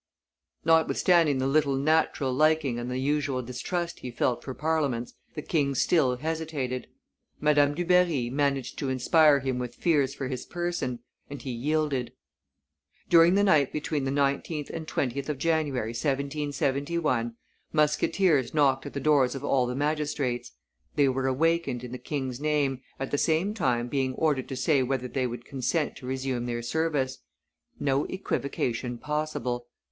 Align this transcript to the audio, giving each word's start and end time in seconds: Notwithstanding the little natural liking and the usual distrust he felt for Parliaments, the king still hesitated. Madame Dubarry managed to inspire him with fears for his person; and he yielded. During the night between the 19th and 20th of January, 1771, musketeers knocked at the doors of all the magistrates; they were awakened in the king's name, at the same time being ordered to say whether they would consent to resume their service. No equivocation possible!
Notwithstanding 0.65 1.37
the 1.37 1.45
little 1.45 1.75
natural 1.75 2.33
liking 2.33 2.79
and 2.79 2.89
the 2.89 2.97
usual 2.97 3.43
distrust 3.43 3.99
he 3.99 4.09
felt 4.09 4.43
for 4.43 4.55
Parliaments, 4.55 5.13
the 5.35 5.43
king 5.43 5.75
still 5.75 6.17
hesitated. 6.17 6.87
Madame 7.39 7.75
Dubarry 7.75 8.31
managed 8.31 8.79
to 8.79 8.89
inspire 8.89 9.41
him 9.41 9.59
with 9.59 9.75
fears 9.75 10.15
for 10.15 10.27
his 10.27 10.43
person; 10.43 11.01
and 11.29 11.43
he 11.43 11.51
yielded. 11.51 12.13
During 13.09 13.35
the 13.35 13.43
night 13.43 13.71
between 13.71 14.05
the 14.05 14.09
19th 14.09 14.71
and 14.71 14.87
20th 14.87 15.29
of 15.29 15.37
January, 15.37 15.89
1771, 15.89 17.35
musketeers 17.71 18.55
knocked 18.55 18.87
at 18.87 18.93
the 18.93 18.99
doors 18.99 19.35
of 19.35 19.43
all 19.43 19.67
the 19.67 19.75
magistrates; 19.75 20.53
they 20.95 21.07
were 21.09 21.27
awakened 21.27 21.83
in 21.83 21.91
the 21.91 21.99
king's 21.99 22.39
name, 22.39 22.81
at 22.99 23.11
the 23.11 23.19
same 23.19 23.53
time 23.53 23.87
being 23.87 24.15
ordered 24.15 24.47
to 24.49 24.55
say 24.55 24.81
whether 24.81 25.07
they 25.07 25.27
would 25.27 25.45
consent 25.45 25.95
to 25.97 26.07
resume 26.07 26.47
their 26.47 26.63
service. 26.63 27.19
No 27.79 28.05
equivocation 28.05 28.97
possible! 28.97 29.67